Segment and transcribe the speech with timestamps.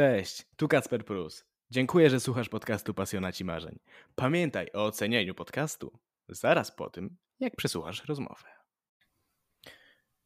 [0.00, 1.44] Cześć, tu Kacper Prus.
[1.70, 3.78] Dziękuję, że słuchasz podcastu Pasjonaci Marzeń.
[4.14, 5.98] Pamiętaj o ocenieniu podcastu
[6.28, 8.48] zaraz po tym, jak przesłuchasz rozmowę.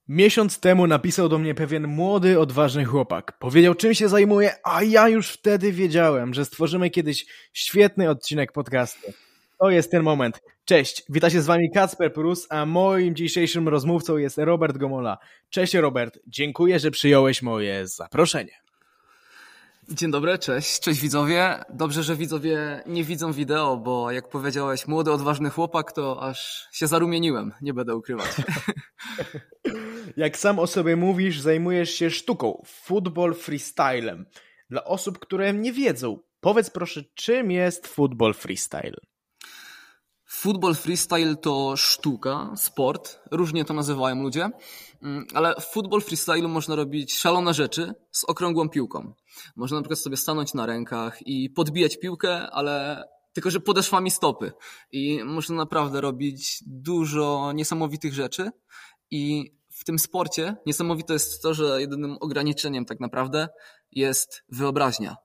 [0.08, 3.38] Miesiąc temu napisał do mnie pewien młody, odważny chłopak.
[3.38, 9.12] Powiedział, czym się zajmuje, a ja już wtedy wiedziałem, że stworzymy kiedyś świetny odcinek podcastu.
[9.60, 10.42] To jest ten moment.
[10.64, 15.18] Cześć, wita się z wami Kacper Prus, a moim dzisiejszym rozmówcą jest Robert Gomola.
[15.50, 18.63] Cześć Robert, dziękuję, że przyjąłeś moje zaproszenie.
[19.88, 21.64] Dzień dobry, cześć, cześć widzowie.
[21.70, 26.86] Dobrze, że widzowie nie widzą wideo, bo jak powiedziałeś, młody, odważny chłopak, to aż się
[26.86, 28.28] zarumieniłem, nie będę ukrywać.
[30.16, 34.26] Jak sam o sobie mówisz, zajmujesz się sztuką, football freestylem.
[34.70, 38.96] Dla osób, które nie wiedzą, powiedz proszę, czym jest football freestyle?
[40.44, 44.50] Football freestyle to sztuka, sport, różnie to nazywają ludzie,
[45.02, 49.14] mm, ale w football freestyle można robić szalone rzeczy z okrągłą piłką.
[49.56, 54.52] Można na przykład sobie stanąć na rękach i podbijać piłkę, ale tylko, że podeszwami stopy.
[54.92, 58.50] I można naprawdę robić dużo niesamowitych rzeczy
[59.10, 63.48] i w tym sporcie niesamowite jest to, że jedynym ograniczeniem tak naprawdę
[63.92, 65.23] jest wyobraźnia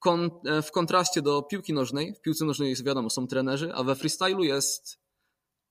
[0.00, 3.84] kon, e, w kontraście do piłki nożnej, w piłce nożnej jest wiadomo, są trenerzy, a
[3.84, 4.98] we freestylu jest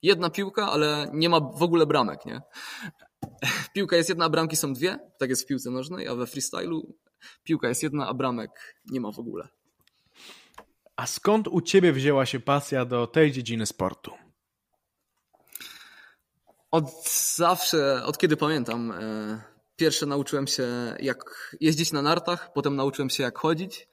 [0.01, 2.41] jedna piłka, ale nie ma w ogóle bramek, nie?
[3.75, 6.95] Piłka jest jedna, a bramki są dwie, tak jest w piłce nożnej, a we freestylu
[7.43, 9.47] piłka jest jedna, a bramek nie ma w ogóle.
[10.95, 14.11] A skąd u ciebie wzięła się pasja do tej dziedziny sportu?
[16.71, 19.41] Od zawsze, od kiedy pamiętam, e,
[19.75, 20.67] pierwsze nauczyłem się
[20.99, 23.87] jak jeździć na nartach, potem nauczyłem się jak chodzić,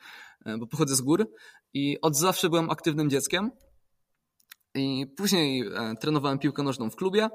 [0.59, 1.31] bo pochodzę z gór
[1.75, 3.51] i od zawsze byłem aktywnym dzieckiem.
[4.75, 7.29] I później e, trenowałem piłkę nożną w klubie,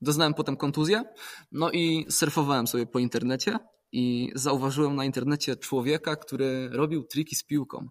[0.00, 1.02] doznałem potem kontuzję,
[1.52, 3.58] no i surfowałem sobie po internecie
[3.92, 7.88] i zauważyłem na internecie człowieka, który robił triki z piłką.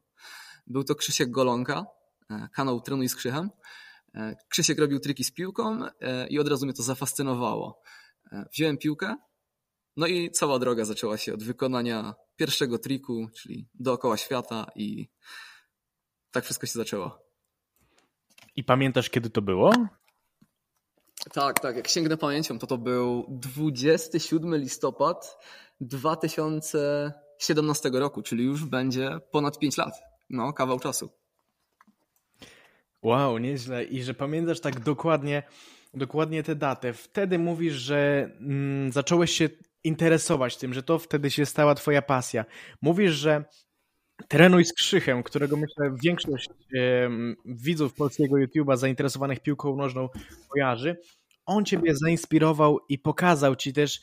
[0.67, 1.85] Był to Krzysiek Golonka,
[2.31, 3.49] e, kanał Trenuj z Krzychem.
[4.49, 5.79] Krzysiek robił triki z piłką
[6.29, 7.81] i od razu mnie to zafascynowało.
[8.53, 9.15] Wziąłem piłkę,
[9.97, 15.09] no i cała droga zaczęła się od wykonania pierwszego triku, czyli dookoła świata i
[16.31, 17.25] tak wszystko się zaczęło.
[18.55, 19.71] I pamiętasz, kiedy to było?
[21.33, 21.75] Tak, tak.
[21.75, 25.37] Jak sięgnę pamięcią, to to był 27 listopad
[25.81, 30.01] 2017 roku, czyli już będzie ponad 5 lat.
[30.29, 31.09] No, kawał czasu.
[33.01, 33.83] Wow, nieźle.
[33.83, 35.43] I że pamiętasz tak dokładnie,
[35.93, 36.93] dokładnie tę datę.
[36.93, 39.49] Wtedy mówisz, że mm, zacząłeś się
[39.85, 42.45] interesować tym, że to wtedy się stała twoja pasja.
[42.81, 43.45] Mówisz, że
[44.27, 46.49] Trenuj z Krzychem, którego myślę większość
[47.45, 50.09] widzów polskiego YouTube'a zainteresowanych piłką nożną
[50.49, 50.97] kojarzy.
[51.45, 54.01] On ciebie zainspirował i pokazał ci też,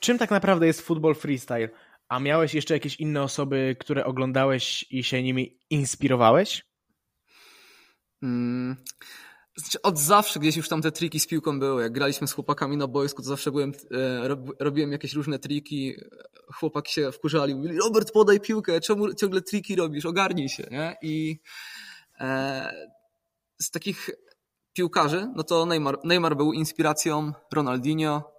[0.00, 1.68] czym tak naprawdę jest football freestyle.
[2.08, 6.62] A miałeś jeszcze jakieś inne osoby, które oglądałeś i się nimi inspirowałeś?
[9.56, 11.82] Znaczy od zawsze gdzieś już tam te triki z piłką były.
[11.82, 14.28] Jak graliśmy z chłopakami na boisku, to zawsze byłem, e,
[14.60, 15.94] robiłem jakieś różne triki.
[16.54, 20.66] Chłopaki się wkurzali, mówili, Robert podaj piłkę, czemu ciągle triki robisz, ogarnij się.
[20.70, 20.96] Nie?
[21.02, 21.40] I
[22.20, 22.88] e,
[23.58, 24.10] z takich
[24.72, 28.32] piłkarzy, no to Neymar, Neymar był inspiracją, Ronaldinho,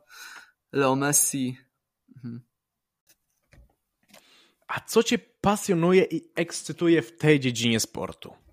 [0.72, 1.58] Leo Messi.
[2.16, 2.42] Mhm.
[4.68, 8.45] A co cię pasjonuje i ekscytuje w tej dziedzinie sportu?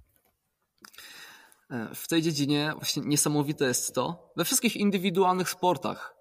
[1.72, 6.15] E, w tej dziedzinie właśnie niesamowite jest to, we wszystkich indywidualnych sportach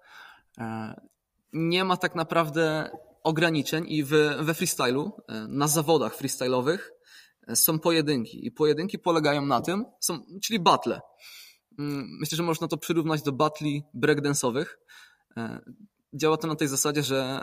[0.58, 1.00] e,
[1.52, 2.90] nie ma tak naprawdę
[3.22, 4.04] ograniczeń i
[4.40, 6.92] we freestylu, e, na zawodach freestylowych
[7.54, 11.00] są pojedynki i pojedynki polegają na tym, są, czyli battle.
[11.78, 14.66] Mm, myślę, że można to przyrównać do batli breakdance'owych.
[16.14, 17.40] Działa to na tej zasadzie, że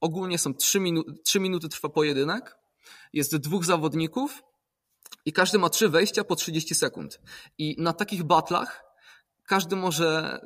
[0.00, 2.58] ogólnie są 3, minu 3 minuty trwa pojedynek,
[3.12, 4.42] jest dwóch zawodników
[5.24, 7.20] i każdy ma trzy wejścia po 30 sekund.
[7.58, 8.84] I na takich batlach
[9.46, 10.40] każdy może,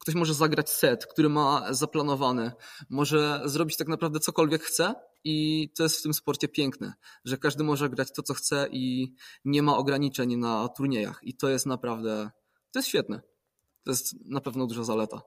[0.00, 2.52] ktoś może zagrać set, który ma zaplanowany,
[2.90, 4.94] może zrobić tak naprawdę cokolwiek chce
[5.24, 6.92] i to jest w tym sporcie piękne,
[7.24, 9.14] że każdy może grać to, co chce i
[9.44, 11.20] nie ma ograniczeń na turniejach.
[11.22, 12.30] I to jest naprawdę,
[12.72, 13.20] to jest świetne.
[13.84, 15.20] To jest na pewno duża zaleta.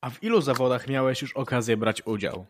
[0.00, 2.46] A w ilu zawodach miałeś już okazję brać udział?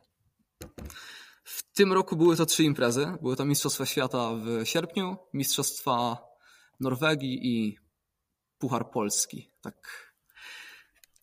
[1.48, 3.12] W tym roku były to trzy imprezy.
[3.22, 6.18] Były to Mistrzostwa Świata w sierpniu, Mistrzostwa
[6.80, 7.78] Norwegii i
[8.58, 9.52] Puchar Polski.
[9.60, 10.12] Tak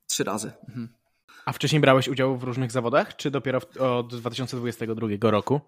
[0.08, 0.52] trzy razy.
[0.68, 0.96] Mhm.
[1.46, 5.62] A wcześniej brałeś udział w różnych zawodach, czy dopiero od 2022 roku?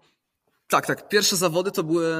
[0.68, 1.08] Tak, tak.
[1.08, 2.14] Pierwsze zawody to były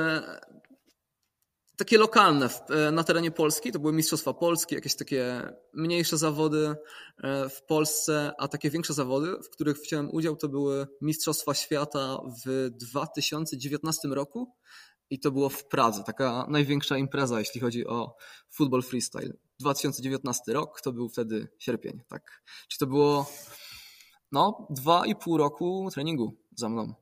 [1.78, 6.74] takie lokalne e, na terenie Polski, to były Mistrzostwa Polski, jakieś takie mniejsze zawody
[7.18, 12.20] e, w Polsce, a takie większe zawody, w których wziąłem udział, to były Mistrzostwa Świata
[12.46, 14.52] w 2019 roku
[15.10, 18.16] i to było w Pradze, taka największa impreza, jeśli chodzi o
[18.50, 19.32] futbol freestyle.
[19.60, 22.42] 2019 rok, to był wtedy sierpień, tak.
[22.68, 23.30] Czy to było
[24.32, 26.94] no, dwa i pół roku treningu za mną.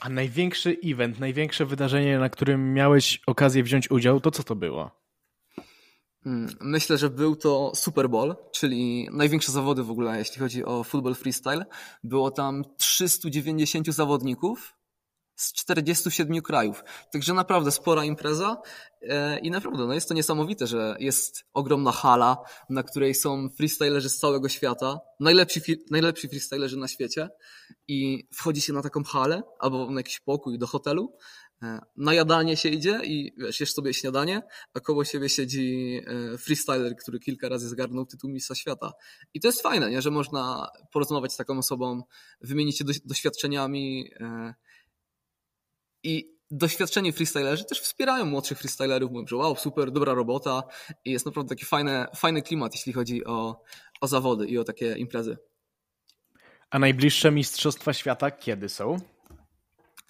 [0.00, 4.90] A największy event, największe wydarzenie, na którym miałeś okazję wziąć udział, to co to było?
[6.24, 10.84] Hmm, myślę, że był to Super Bowl, czyli największe zawody w ogóle, jeśli chodzi o
[10.84, 11.66] football freestyle.
[12.04, 14.75] Było tam 390 zawodników
[15.36, 16.84] z 47 krajów.
[17.12, 18.62] Także naprawdę spora impreza
[19.02, 22.36] e, i naprawdę no jest to niesamowite, że jest ogromna hala,
[22.70, 25.60] na której są freestylerzy z całego świata, najlepsi,
[25.90, 27.28] najlepsi freestylerzy na świecie
[27.88, 31.16] i wchodzi się na taką halę albo na jakiś pokój do hotelu,
[31.62, 34.42] e, na jadanie się idzie i wiesz, jesz sobie śniadanie,
[34.74, 38.92] a koło siebie siedzi e, freestyler, który kilka razy zgarnął tytuł Misa Świata.
[39.34, 40.02] I to jest fajne, nie?
[40.02, 42.02] że można porozmawiać z taką osobą,
[42.40, 44.10] wymienić się doświadczeniami,
[46.06, 50.62] i doświadczeni freestylerzy też wspierają młodszych freestylerów, mówią, że wow, super, dobra robota
[51.04, 53.62] i jest naprawdę taki fajny, fajny klimat, jeśli chodzi o,
[54.00, 55.38] o zawody i o takie imprezy.
[56.70, 58.96] A najbliższe Mistrzostwa Świata kiedy są?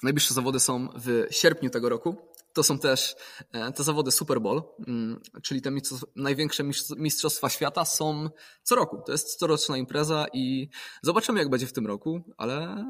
[0.03, 2.17] Najbliższe zawody są w sierpniu tego roku.
[2.53, 3.17] To są też
[3.53, 5.71] e, te zawody Super Bowl, mm, czyli te
[6.17, 6.65] największe
[6.97, 8.31] mistrzostwa świata są
[8.63, 9.03] co roku.
[9.07, 10.69] To jest coroczna impreza i
[11.03, 12.85] zobaczymy jak będzie w tym roku, ale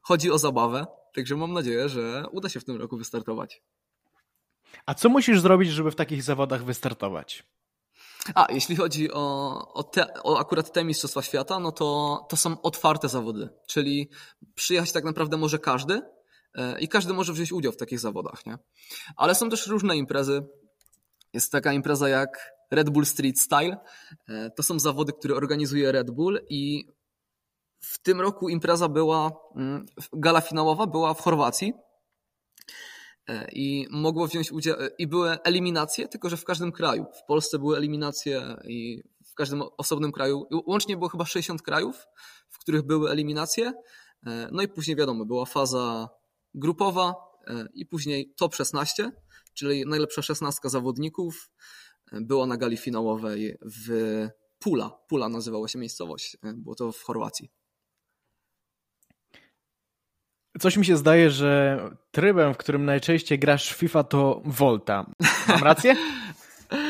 [0.00, 3.62] chodzi o zabawę, Także mam nadzieję, że uda się w tym roku wystartować.
[4.86, 7.44] A co musisz zrobić, żeby w takich zawodach wystartować?
[8.34, 12.60] A, jeśli chodzi o, o, te, o akurat te Mistrzostwa Świata, no to, to są
[12.60, 14.10] otwarte zawody, czyli
[14.54, 16.00] przyjechać tak naprawdę może każdy
[16.54, 18.58] e, i każdy może wziąć udział w takich zawodach, nie?
[19.16, 20.42] Ale są też różne imprezy.
[21.32, 23.76] Jest taka impreza jak Red Bull Street Style.
[24.28, 26.84] E, to są zawody, które organizuje Red Bull i
[27.82, 31.72] w tym roku impreza była, mm, gala finałowa była w Chorwacji
[33.28, 37.06] e, i mogło wziąć udział, e, i były eliminacje, tylko że w każdym kraju.
[37.22, 40.46] W Polsce były eliminacje i w każdym osobnym kraju.
[40.66, 42.06] Łącznie było chyba 60 krajów,
[42.48, 43.72] w których były eliminacje.
[44.26, 46.08] E, no i później wiadomo, była faza
[46.54, 47.14] grupowa
[47.74, 49.10] i później top 16,
[49.54, 51.50] czyli najlepsza 16 zawodników
[52.12, 54.28] była na gali finałowej w
[54.58, 54.98] Pula.
[55.08, 57.50] Pula nazywała się miejscowość, było to w Chorwacji.
[60.60, 65.06] Coś mi się zdaje, że trybem, w którym najczęściej grasz w FIFA to Volta.
[65.48, 65.96] Mam rację?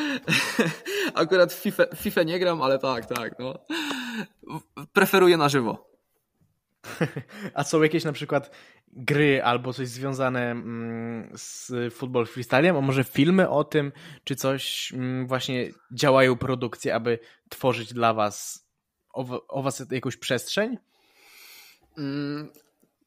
[1.15, 3.39] Akurat w FIFA, FIFA nie gram, ale tak, tak.
[3.39, 3.59] No.
[4.93, 5.93] Preferuję na żywo.
[7.55, 8.51] A są jakieś na przykład
[8.93, 13.93] gry albo coś związane mm, z football freestylem, a może filmy o tym,
[14.25, 17.19] czy coś mm, właśnie działają produkcje, aby
[17.49, 18.67] tworzyć dla was
[19.13, 20.79] o, o was jakąś przestrzeń?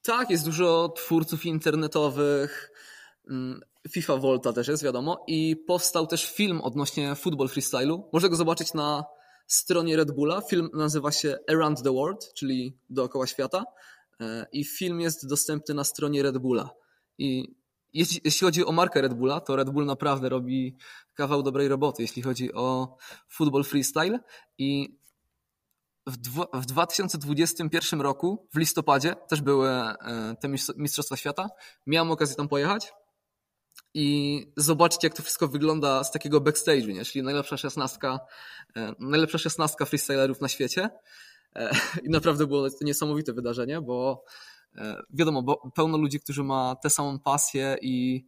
[0.06, 2.72] Tak, jest dużo twórców internetowych.
[3.30, 5.24] Mm, FIFA Volta też jest, wiadomo.
[5.28, 8.10] I powstał też film odnośnie football freestylu.
[8.14, 9.04] Można go zobaczyć na
[9.48, 10.42] stronie Red Bulla.
[10.42, 13.64] Film nazywa się Around the World, czyli dookoła świata.
[14.20, 16.70] E, I film jest dostępny na stronie Red Bulla.
[17.18, 17.56] I
[17.94, 20.76] jeśli chodzi o markę Red Bulla, to Red Bull naprawdę robi
[21.14, 22.98] kawał dobrej roboty, jeśli chodzi o
[23.30, 24.20] football freestyle.
[24.58, 24.98] I
[26.08, 31.50] w, w 2021 roku, w listopadzie, też były e, te Mistrzostwa Świata.
[31.88, 32.94] Miałem okazję tam pojechać
[33.94, 37.06] i zobaczyć, jak to wszystko wygląda z takiego backstage'u, nie?
[37.06, 38.20] czyli najlepsza szesnastka,
[38.76, 40.90] e, najlepsza szesnastka freestylerów na świecie.
[41.56, 44.24] E, I naprawdę było to niesamowite wydarzenie, bo
[45.10, 48.26] wiadomo, bo pełno ludzi, którzy ma tę samą pasję i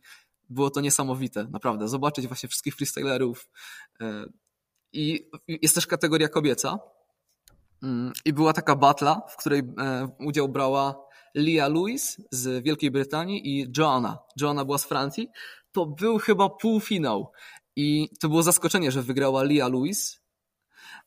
[0.50, 1.88] było to niesamowite, naprawdę.
[1.88, 3.50] Zobaczyć właśnie wszystkich freestylerów.
[4.94, 6.80] I jest też kategoria kobieca,
[8.26, 13.72] I była taka batla, w której e, udział brała Lia Lewis z Wielkiej Brytanii i
[13.78, 14.18] Joanna.
[14.42, 15.30] Joanna była z Francji.
[15.72, 17.32] To był chyba półfinał.
[17.76, 20.20] I to było zaskoczenie, że wygrała Lia Lewis.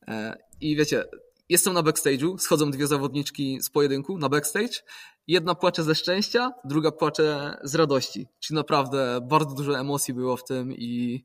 [0.09, 1.05] E, I wiecie,
[1.49, 4.83] jestem na backstage'u, schodzą dwie zawodniczki z pojedynku na backstage.
[5.27, 8.27] Jedna płacze ze szczęścia, druga płacze z radości.
[8.41, 11.25] Czyli naprawdę bardzo dużo emocji było w tym i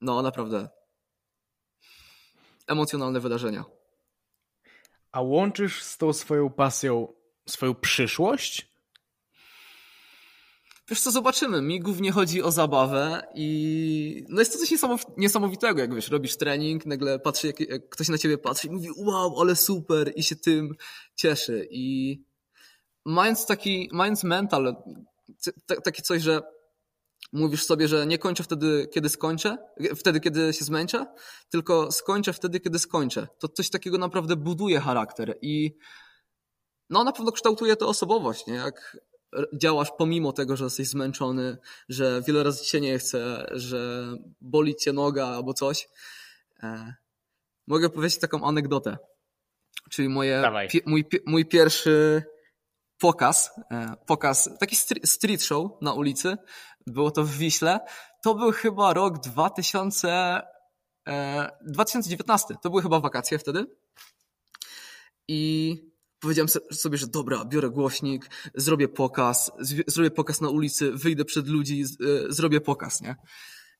[0.00, 0.68] no naprawdę
[2.66, 3.64] emocjonalne wydarzenia.
[5.14, 7.12] A łączysz z tą swoją pasją
[7.48, 8.74] swoją przyszłość?
[10.88, 11.62] Wiesz co, zobaczymy.
[11.62, 14.70] Mi głównie chodzi o zabawę i no jest to coś
[15.16, 19.40] niesamowitego, jak wiesz, robisz trening, nagle patrzy, jak, ktoś na ciebie patrzy i mówi wow,
[19.40, 20.74] ale super i się tym
[21.16, 22.18] cieszy i
[23.04, 24.76] mając taki, mając mental,
[25.84, 26.42] takie coś, że
[27.34, 29.58] Mówisz sobie, że nie kończę wtedy, kiedy skończę,
[29.96, 31.06] wtedy, kiedy się zmęczę,
[31.50, 33.28] tylko skończę wtedy, kiedy skończę.
[33.38, 35.76] To coś takiego naprawdę buduje charakter i
[36.90, 38.54] no na pewno kształtuje to osobowość, nie?
[38.54, 38.96] Jak
[39.52, 41.56] działasz pomimo tego, że jesteś zmęczony,
[41.88, 44.06] że wiele razy ci się nie chce, że
[44.40, 45.88] boli cię noga albo coś.
[46.62, 46.94] E,
[47.66, 48.96] mogę powiedzieć taką anegdotę.
[49.90, 52.22] Czyli moje, pi, mój, mój pierwszy
[52.98, 56.36] pokaz, e, pokaz, taki street show na ulicy,
[56.86, 57.80] było to w Wiśle.
[58.22, 60.42] To był chyba rok 2000,
[61.66, 63.66] 2019, e, to były chyba wakacje wtedy.
[65.28, 65.76] I
[66.20, 69.52] powiedziałem sobie, że dobra, biorę głośnik, zrobię pokaz,
[69.86, 73.16] zrobię pokaz na ulicy, wyjdę przed ludzi, e, zrobię pokaz, nie?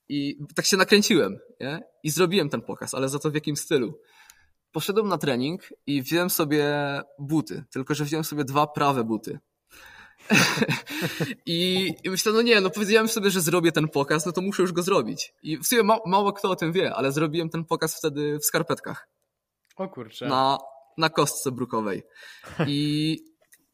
[0.09, 1.83] I tak się nakręciłem, nie?
[2.03, 4.01] I zrobiłem ten pokaz, ale za to w jakim stylu?
[4.75, 6.67] Poszedłem na trening i wziąłem sobie
[7.19, 9.39] buty, tylko że wziąłem sobie dwa prawe buty.
[11.47, 14.63] I, I myślę, no nie, no powiedziałem sobie, że zrobię ten pokaz, no to muszę
[14.63, 15.35] już go zrobić.
[15.43, 18.45] I w sumie ma, mało kto o tym wie, ale zrobiłem ten pokaz wtedy w
[18.45, 19.09] skarpetkach.
[19.77, 20.27] O kurczę.
[20.27, 20.59] Na,
[20.99, 22.03] na kostce brukowej.
[22.67, 23.19] I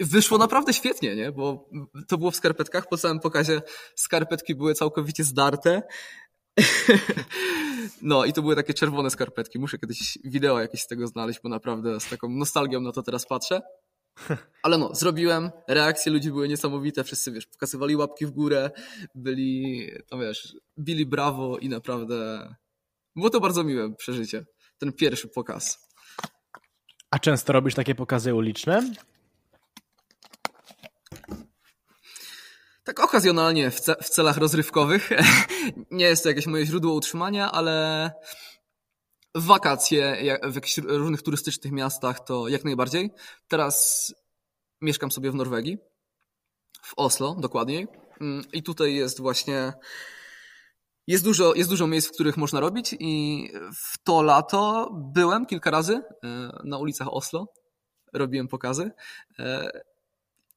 [0.00, 1.32] wyszło naprawdę świetnie, nie?
[1.32, 1.68] Bo
[2.08, 3.62] to było w skarpetkach, po całym pokazie
[3.96, 5.82] skarpetki były całkowicie zdarte.
[8.02, 9.58] No i to były takie czerwone skarpetki.
[9.58, 13.26] Muszę kiedyś wideo jakieś z tego znaleźć, bo naprawdę z taką nostalgią na to teraz
[13.26, 13.60] patrzę.
[14.62, 18.70] Ale no, zrobiłem, reakcje ludzi były niesamowite, wszyscy, wiesz, pokazywali łapki w górę,
[19.14, 22.48] byli, tam wiesz, bili brawo i naprawdę
[23.16, 24.44] było to bardzo miłe przeżycie,
[24.78, 25.88] ten pierwszy pokaz.
[27.10, 28.82] A często robisz takie pokazy uliczne?
[32.90, 35.10] Tak okazjonalnie w, ce w celach rozrywkowych.
[35.90, 38.10] Nie jest to jakieś moje źródło utrzymania, ale
[39.34, 43.10] wakacje w jakichś różnych turystycznych miastach to jak najbardziej.
[43.48, 44.14] Teraz
[44.80, 45.78] mieszkam sobie w Norwegii,
[46.82, 47.88] w Oslo dokładniej.
[48.20, 49.72] Mm, I tutaj jest właśnie
[51.06, 55.70] jest dużo, jest dużo miejsc, w których można robić i w to lato byłem kilka
[55.70, 57.46] razy e, na ulicach Oslo.
[58.12, 58.90] Robiłem pokazy.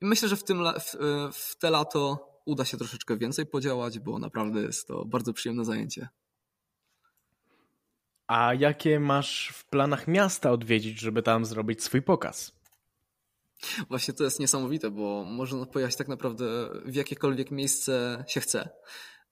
[0.04, 4.00] E, myślę, że w, tym, w, e, w te lato uda się troszeczkę więcej podziałać,
[4.00, 6.08] bo naprawdę jest to bardzo przyjemne zajęcie.
[8.28, 12.52] A jakie masz w planach miasta odwiedzić, żeby tam zrobić swój pokaz?
[13.90, 16.46] Właśnie to jest niesamowite, bo można pojechać tak naprawdę
[16.86, 18.70] w jakiekolwiek miejsce się chce.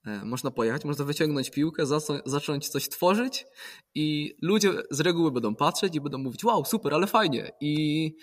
[0.06, 1.84] E, można pojechać, można wyciągnąć piłkę,
[2.26, 3.46] zacząć coś tworzyć
[3.94, 7.52] i ludzie z reguły będą patrzeć i będą mówić wow, super, ale fajnie.
[7.60, 8.16] I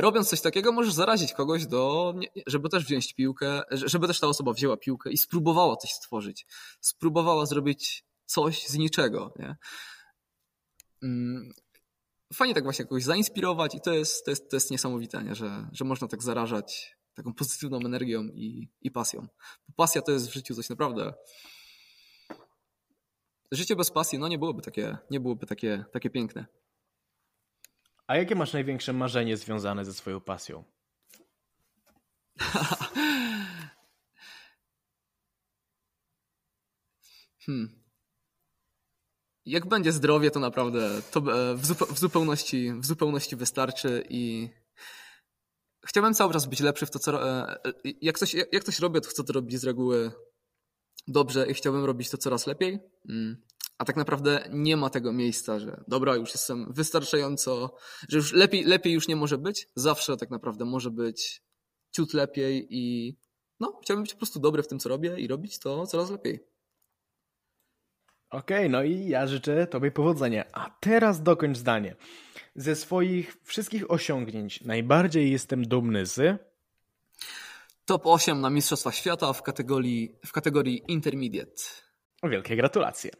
[0.00, 2.14] robiąc coś takiego możesz zarazić kogoś do,
[2.46, 6.46] żeby też wziąć piłkę, żeby też ta osoba wzięła piłkę i spróbowała coś stworzyć.
[6.80, 9.34] Spróbowała zrobić coś z niczego.
[9.38, 9.56] Nie?
[11.02, 11.52] Mm,
[12.34, 15.34] fajnie tak właśnie kogoś zainspirować i to jest, to jest, to jest niesamowite, nie?
[15.34, 19.26] Że, że można tak zarażać taką pozytywną energią i, i pasją.
[19.68, 21.14] Bo pasja to jest w życiu coś naprawdę.
[23.52, 26.46] Życie bez pasji no nie byłoby takie, nie byłoby takie, takie piękne.
[28.08, 30.64] A jakie masz największe marzenie związane ze swoją pasją?
[37.46, 37.78] hmm.
[39.46, 44.50] Jak będzie zdrowie, to naprawdę to e, w, zupe w, zupełności, w zupełności wystarczy i
[45.86, 47.28] chciałbym cały czas być lepszy w to, co.
[47.28, 50.12] E, e, jak coś, jak coś robię, to chcę to robić z reguły
[51.08, 52.78] dobrze i chciałbym robić to coraz lepiej.
[53.08, 53.42] Mm.
[53.78, 57.74] A tak naprawdę nie ma tego miejsca, że dobra, już jestem wystarczająco,
[58.08, 59.68] że już lepiej, lepiej już nie może być.
[59.74, 61.42] Zawsze tak naprawdę może być
[61.92, 63.16] ciut lepiej i
[63.60, 66.40] no, chciałbym być po prostu dobry w tym, co robię i robić to coraz lepiej.
[68.30, 70.44] Okej, okay, no i ja życzę Tobie powodzenia.
[70.52, 71.96] A teraz dokończ zdanie.
[72.54, 76.48] Ze swoich wszystkich osiągnięć najbardziej jestem dumny z...
[77.84, 81.62] Top 8 na Mistrzostwach Świata w kategorii, w kategorii Intermediate.
[82.22, 83.10] Wielkie gratulacje.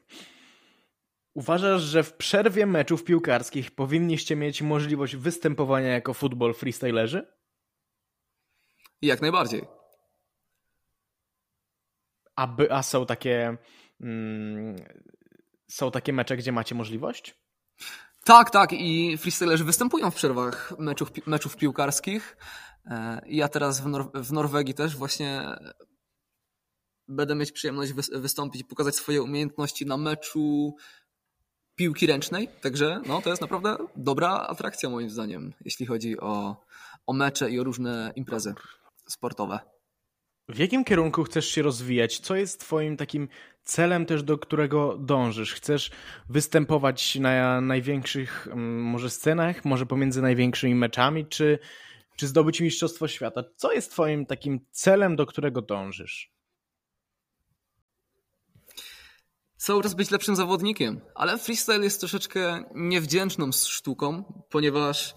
[1.34, 7.32] Uważasz, że w przerwie meczów piłkarskich powinniście mieć możliwość występowania jako futbol freestylerzy?
[9.02, 9.64] Jak najbardziej.
[12.36, 13.56] A, by, a są takie
[14.00, 14.76] mm,
[15.68, 17.34] są takie mecze, gdzie macie możliwość?
[18.24, 22.36] Tak, tak i freestylerzy występują w przerwach meczów, meczów piłkarskich.
[22.86, 25.44] E, ja teraz w, Nor w Norwegii też właśnie
[27.08, 30.74] będę mieć przyjemność wystąpić i pokazać swoje umiejętności na meczu
[31.78, 36.56] piłki ręcznej, także no, to jest naprawdę dobra atrakcja moim zdaniem, jeśli chodzi o,
[37.06, 38.54] o mecze i o różne imprezy
[39.08, 39.58] sportowe.
[40.48, 42.18] W jakim kierunku chcesz się rozwijać?
[42.18, 43.28] Co jest twoim takim
[43.64, 45.54] celem też, do którego dążysz?
[45.54, 45.90] Chcesz
[46.28, 51.58] występować na największych mm, może scenach, może pomiędzy największymi meczami, czy,
[52.16, 53.44] czy zdobyć Mistrzostwo Świata?
[53.56, 56.37] Co jest twoim takim celem, do którego dążysz?
[59.58, 65.14] Cały czas być lepszym zawodnikiem, ale freestyle jest troszeczkę niewdzięczną sztuką, ponieważ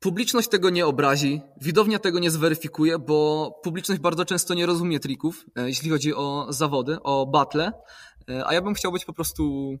[0.00, 5.46] publiczność tego nie obrazi, widownia tego nie zweryfikuje, bo publiczność bardzo często nie rozumie trików,
[5.56, 7.72] e, jeśli chodzi o zawody, o battle,
[8.28, 9.74] e, a ja bym chciał być po prostu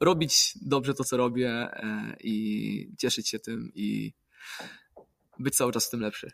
[0.00, 4.12] robić dobrze to, co robię e, i cieszyć się tym i
[5.38, 6.30] być cały czas tym lepszy.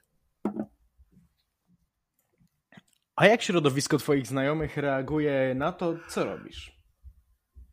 [3.16, 6.76] A jak środowisko Twoich znajomych reaguje na to, co robisz?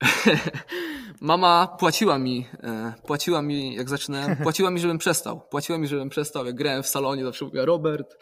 [1.21, 5.41] Mama płaciła mi, e, płaciła mi, jak zacznę, płaciła mi, żebym przestał.
[5.41, 6.45] Płaciła mi, żebym przestał.
[6.45, 8.15] Jak grałem w salonie, zawsze mówiła, Robert,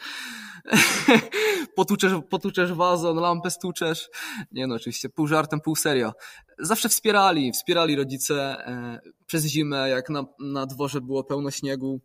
[1.75, 4.09] potłuczesz, potłuczesz wazon, lampę stłuczesz.
[4.51, 6.13] Nie no, oczywiście, pół żartem, pół serio.
[6.59, 12.01] Zawsze wspierali, wspierali rodzice e, przez zimę, jak na, na dworze było pełno śniegu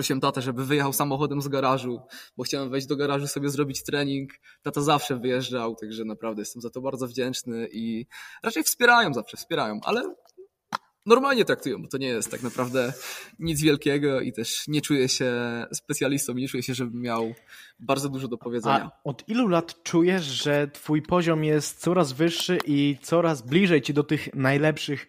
[0.00, 2.00] prosiłem tatę, żeby wyjechał samochodem z garażu,
[2.36, 4.32] bo chciałem wejść do garażu sobie zrobić trening.
[4.62, 8.06] Tata zawsze wyjeżdżał, także naprawdę jestem za to bardzo wdzięczny i
[8.42, 10.14] raczej wspierają zawsze, wspierają, ale
[11.06, 12.92] normalnie traktują, bo to nie jest tak naprawdę
[13.38, 15.32] nic wielkiego i też nie czuję się
[15.72, 17.34] specjalistą, nie czuję się, żebym miał
[17.78, 18.90] bardzo dużo do powiedzenia.
[18.94, 23.94] A od ilu lat czujesz, że twój poziom jest coraz wyższy i coraz bliżej ci
[23.94, 25.06] do tych najlepszych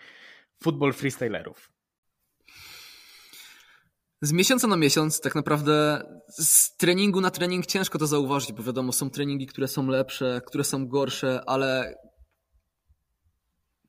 [0.63, 1.70] football freestylerów?
[4.21, 8.91] Z miesiąca na miesiąc tak naprawdę z treningu na trening ciężko to zauważyć, bo wiadomo,
[8.91, 11.95] są treningi, które są lepsze, które są gorsze, ale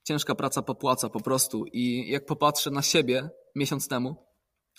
[0.05, 1.65] ciężka praca popłaca po prostu.
[1.67, 4.27] I jak popatrzę na siebie miesiąc temu,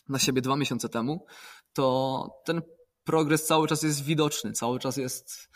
[0.10, 1.26] na siebie dwa miesiące temu,
[1.74, 2.62] to ten
[3.04, 5.50] progres cały czas jest widoczny, cały czas jest.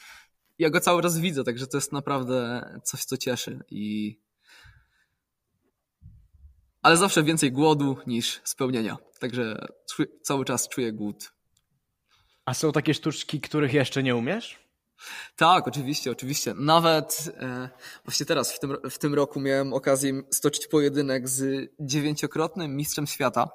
[0.59, 3.59] Ja go cały czas widzę, także to jest naprawdę coś, co cieszy.
[3.69, 4.17] I
[6.87, 8.97] ale zawsze więcej głodu niż spełnienia.
[9.19, 9.67] Także
[10.21, 11.31] cały czas czuję głód.
[12.45, 14.59] A są takie sztuczki, których jeszcze nie umiesz?
[15.35, 16.53] Tak, oczywiście, oczywiście.
[16.53, 17.69] Nawet e,
[18.05, 23.49] właśnie teraz, w tym, w tym roku miałem okazję stoczyć pojedynek z dziewięciokrotnym mistrzem świata.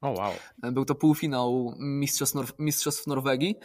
[0.00, 0.32] Oh, wow.
[0.62, 3.56] E, był to półfinał mistrzostw, Nor mistrzostw Norwegii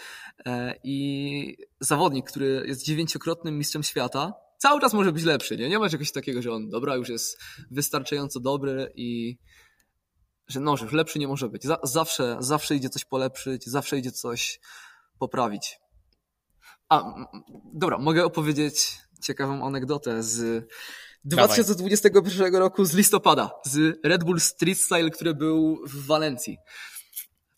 [0.46, 5.70] e, i zawodnik, który jest dziewięciokrotnym mistrzem świata, cały czas może być lepszy, nie?
[5.70, 7.38] Nie ma czegoś takiego, że on dobra, już jest
[7.72, 9.38] wystarczająco dobry i
[10.48, 11.64] że no, że już lepszy nie może być.
[11.84, 14.60] zawsze, zawsze idzie coś polepszyć, zawsze idzie coś
[15.20, 15.80] poprawić.
[16.90, 17.04] A,
[17.74, 20.68] dobra, mogę opowiedzieć ciekawą anegdotę z
[21.24, 22.60] 2021 Dawaj.
[22.60, 26.58] roku z listopada, z Red Bull Street Style, który był w Walencji.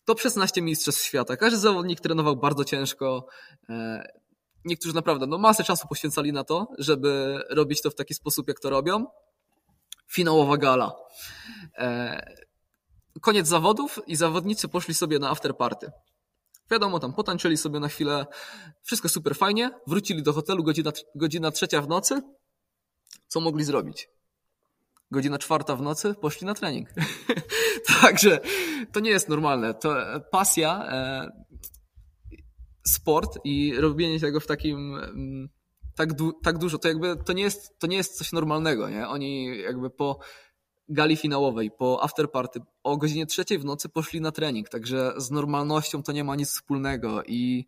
[0.04, 1.36] To 16 mistrzostw świata.
[1.36, 3.26] Każdy zawodnik trenował bardzo ciężko.
[4.64, 8.60] Niektórzy naprawdę no, masę czasu poświęcali na to, żeby robić to w taki sposób, jak
[8.60, 9.06] to robią.
[10.08, 10.92] Finałowa gala.
[11.78, 12.34] E,
[13.20, 15.90] koniec zawodów i zawodnicy poszli sobie na afterparty.
[16.70, 18.26] Wiadomo, tam potańczyli sobie na chwilę,
[18.82, 22.22] wszystko super fajnie, wrócili do hotelu, godzina, godzina trzecia w nocy.
[23.28, 24.08] Co mogli zrobić?
[25.10, 26.88] Godzina czwarta w nocy poszli na trening.
[28.02, 28.40] Także
[28.92, 29.74] to nie jest normalne.
[29.74, 29.96] To
[30.30, 31.30] pasja, e,
[32.86, 35.48] sport i robienie tego w takim mm,
[35.94, 39.08] tak, du tak dużo, to jakby to nie jest, to nie jest coś normalnego, nie?
[39.08, 40.18] Oni jakby po
[40.88, 46.02] gali finałowej, po afterparty o godzinie trzeciej w nocy poszli na trening, także z normalnością
[46.02, 47.66] to nie ma nic wspólnego i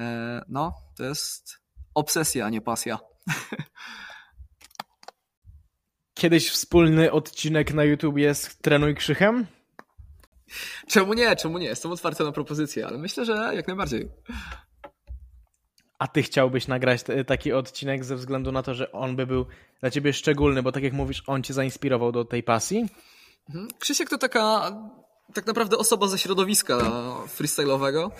[0.00, 1.58] e, no, to jest
[1.94, 2.98] obsesja, a nie pasja.
[6.14, 9.46] Kiedyś wspólny odcinek na YouTube jest Trenuj Krzychem?
[10.88, 11.36] Czemu nie?
[11.36, 11.66] Czemu nie?
[11.66, 14.08] Jestem otwarty na propozycje, ale myślę, że jak najbardziej.
[15.98, 19.46] A ty chciałbyś nagrać taki odcinek ze względu na to, że on by był
[19.80, 22.86] dla ciebie szczególny, bo tak jak mówisz, on cię zainspirował do tej pasji?
[23.48, 23.68] Mhm.
[23.78, 24.72] Krzysiek to taka
[25.34, 26.76] tak naprawdę osoba ze środowiska
[27.26, 28.10] freestyle'owego.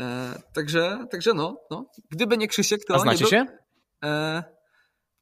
[0.00, 2.94] E, także, także no, no, gdyby nie Krzysiek, to...
[2.94, 3.46] A znacie nie się?
[4.04, 4.42] E,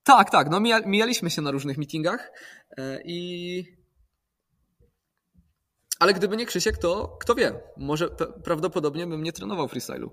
[0.03, 2.33] tak, tak, no mija, mijaliśmy się na różnych meetingach
[2.79, 3.80] e, i
[6.01, 8.09] ale gdyby nie Krzysiek, to kto wie, może
[8.45, 10.13] prawdopodobnie bym nie trenował freestylu.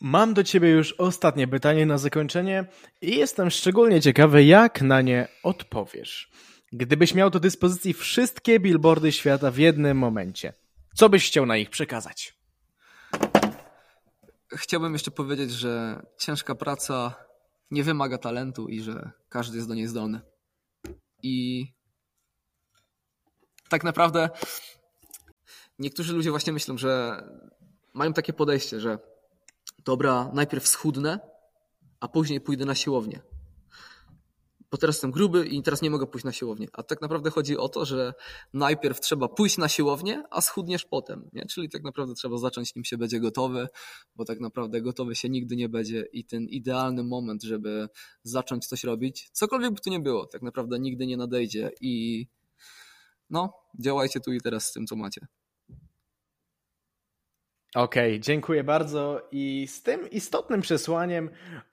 [0.00, 2.66] Mam do ciebie już ostatnie pytanie na zakończenie
[3.00, 6.30] i jestem szczególnie ciekawy, jak na nie odpowiesz.
[6.72, 10.52] Gdybyś miał do dyspozycji wszystkie billboardy świata w jednym momencie,
[10.94, 12.38] co byś chciał na ich przekazać?
[14.52, 17.14] Chciałbym jeszcze powiedzieć, że ciężka praca
[17.70, 20.20] nie wymaga talentu i że każdy jest do niej zdolny.
[21.22, 21.66] I
[23.74, 24.30] tak naprawdę
[25.78, 27.22] niektórzy ludzie właśnie myślą, że
[27.94, 28.98] mają takie podejście, że
[29.84, 31.20] dobra, najpierw schudnę,
[32.00, 33.20] a później pójdę na siłownię.
[34.70, 36.68] bo teraz jestem gruby i teraz nie mogę pójść na siłownię.
[36.72, 38.14] A tak naprawdę chodzi o to, że
[38.52, 41.30] najpierw trzeba pójść na siłownię, a schudniesz potem.
[41.32, 41.46] Nie?
[41.46, 43.68] Czyli tak naprawdę trzeba zacząć, nim się będzie gotowy,
[44.16, 47.88] bo tak naprawdę gotowy się nigdy nie będzie i ten idealny moment, żeby
[48.22, 52.26] zacząć coś robić, cokolwiek by to nie było, tak naprawdę nigdy nie nadejdzie i
[53.34, 55.26] no, działajcie tu i teraz z tym, co macie.
[57.74, 61.30] Okej, okay, dziękuję bardzo i z tym istotnym przesłaniem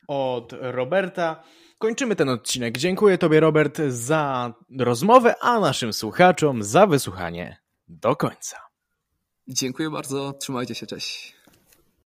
[0.07, 1.43] od Roberta
[1.77, 2.77] kończymy ten odcinek.
[2.77, 8.57] Dziękuję Tobie, Robert, za rozmowę, a naszym słuchaczom za wysłuchanie do końca.
[9.47, 11.40] Dziękuję bardzo, trzymajcie się, cześć.